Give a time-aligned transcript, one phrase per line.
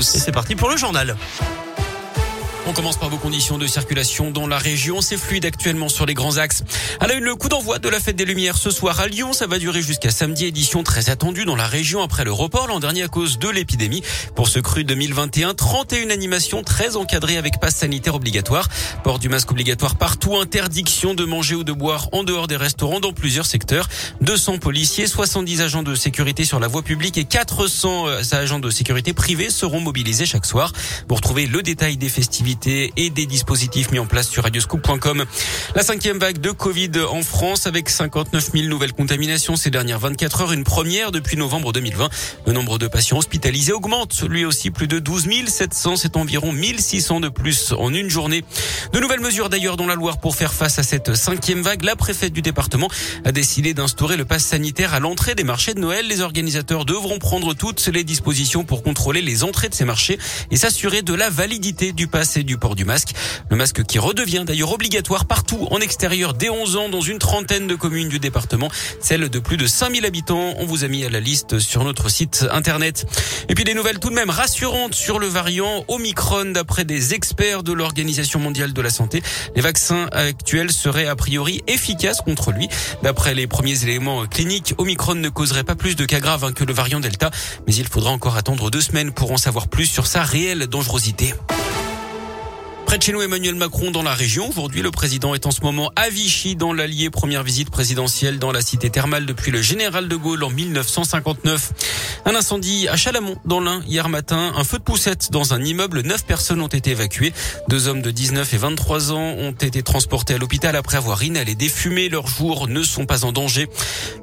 [0.00, 1.16] Et c'est parti pour le journal.
[2.66, 5.02] On commence par vos conditions de circulation dans la région.
[5.02, 6.64] C'est fluide actuellement sur les grands axes.
[6.98, 9.34] À la une, le coup d'envoi de la fête des Lumières ce soir à Lyon.
[9.34, 10.46] Ça va durer jusqu'à samedi.
[10.46, 14.02] Édition très attendue dans la région après le report l'an dernier à cause de l'épidémie.
[14.34, 18.66] Pour ce cru 2021, 31 animations très encadrées avec passe sanitaire obligatoire.
[19.02, 20.36] Port du masque obligatoire partout.
[20.36, 23.88] Interdiction de manger ou de boire en dehors des restaurants dans plusieurs secteurs.
[24.22, 28.70] 200 policiers, 70 agents de sécurité sur la voie publique et 400 euh, agents de
[28.70, 30.72] sécurité privés seront mobilisés chaque soir.
[31.08, 35.24] Pour trouver le détail des festivités et des dispositifs mis en place sur radioscoop.com.
[35.74, 40.42] La cinquième vague de Covid en France avec 59 000 nouvelles contaminations ces dernières 24
[40.42, 42.08] heures, une première depuis novembre 2020.
[42.46, 47.20] Le nombre de patients hospitalisés augmente, lui aussi plus de 12 700, c'est environ 1600
[47.20, 48.44] de plus en une journée.
[48.92, 51.82] De nouvelles mesures d'ailleurs dans la Loire pour faire face à cette cinquième vague.
[51.84, 52.88] La préfète du département
[53.24, 56.06] a décidé d'instaurer le pass sanitaire à l'entrée des marchés de Noël.
[56.06, 60.18] Les organisateurs devront prendre toutes les dispositions pour contrôler les entrées de ces marchés
[60.50, 63.14] et s'assurer de la validité du pass et du port du masque.
[63.50, 67.66] Le masque qui redevient d'ailleurs obligatoire partout en extérieur dès 11 ans dans une trentaine
[67.66, 70.54] de communes du département, celle de plus de 5000 habitants.
[70.58, 73.06] On vous a mis à la liste sur notre site internet.
[73.48, 77.62] Et puis des nouvelles tout de même rassurantes sur le variant Omicron d'après des experts
[77.62, 79.22] de l'Organisation mondiale de la santé.
[79.56, 82.68] Les vaccins actuels seraient a priori efficaces contre lui.
[83.02, 86.64] D'après les premiers éléments cliniques, Omicron ne causerait pas plus de cas graves hein, que
[86.64, 87.30] le variant Delta,
[87.66, 91.34] mais il faudra encore attendre deux semaines pour en savoir plus sur sa réelle dangerosité.
[92.94, 94.48] Près chez nous, Emmanuel Macron dans la région.
[94.48, 97.10] Aujourd'hui, le président est en ce moment à Vichy dans l'Allier.
[97.10, 101.72] Première visite présidentielle dans la cité thermale depuis le général de Gaulle en 1959.
[102.24, 104.52] Un incendie à Chalamont dans l'Ain hier matin.
[104.56, 106.02] Un feu de poussette dans un immeuble.
[106.02, 107.32] Neuf personnes ont été évacuées.
[107.68, 111.56] Deux hommes de 19 et 23 ans ont été transportés à l'hôpital après avoir inhalé
[111.56, 112.08] des fumées.
[112.08, 113.68] Leurs jours ne sont pas en danger.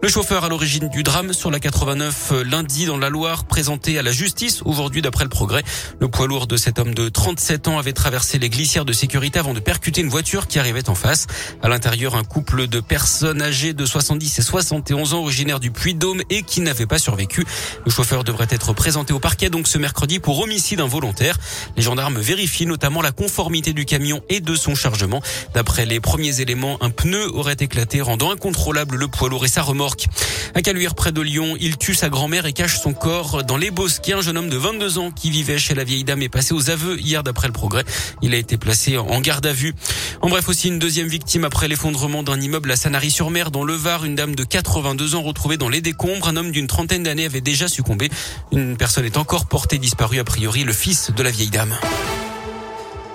[0.01, 4.01] Le chauffeur à l'origine du drame sur la 89 lundi dans la Loire présenté à
[4.01, 5.63] la justice aujourd'hui d'après le progrès.
[5.99, 9.39] Le poids lourd de cet homme de 37 ans avait traversé les glissière de sécurité
[9.39, 11.25] avant de percuter une voiture qui arrivait en face.
[11.63, 16.21] À l'intérieur, un couple de personnes âgées de 70 et 71 ans originaires du Puy-Dôme
[16.29, 17.43] et qui n'avaient pas survécu.
[17.83, 21.39] Le chauffeur devrait être présenté au parquet donc ce mercredi pour homicide involontaire.
[21.75, 25.23] Les gendarmes vérifient notamment la conformité du camion et de son chargement.
[25.55, 29.63] D'après les premiers éléments, un pneu aurait éclaté rendant incontrôlable le poids lourd et sa
[29.63, 30.05] remorque.
[30.53, 33.71] À Caluire, près de Lyon, il tue sa grand-mère et cache son corps dans les
[33.71, 34.13] bosquets.
[34.13, 36.69] Un jeune homme de 22 ans qui vivait chez la vieille dame est passé aux
[36.69, 37.85] aveux hier d'après le progrès.
[38.21, 39.73] Il a été placé en garde à vue.
[40.21, 44.03] En bref, aussi une deuxième victime après l'effondrement d'un immeuble à Sanary-sur-Mer dans le Var.
[44.03, 46.27] Une dame de 82 ans retrouvée dans les décombres.
[46.27, 48.09] Un homme d'une trentaine d'années avait déjà succombé.
[48.51, 51.77] Une personne est encore portée disparue, a priori le fils de la vieille dame.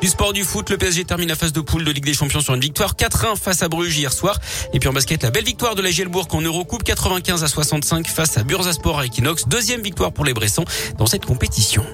[0.02, 2.40] Du sport du foot, le PSG termine la phase de poule de Ligue des Champions
[2.40, 4.38] sur une victoire 4-1 face à Bruges hier soir.
[4.72, 8.06] Et puis en basket, la belle victoire de la Gielbourg en Eurocoupe 95 à 65
[8.06, 9.48] face à Bursaspor à Equinox.
[9.48, 10.64] Deuxième victoire pour les Bressons
[10.98, 11.84] dans cette compétition.